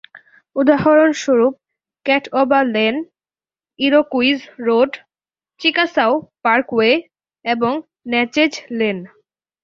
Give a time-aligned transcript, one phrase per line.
[0.55, 1.53] উদাহরণস্বরূপ,
[2.05, 2.95] Catawba lane,
[3.79, 4.91] Iroquois road,
[5.61, 6.93] Chickasaw Parkway
[7.45, 7.73] এবং
[8.07, 8.97] Natchez lane.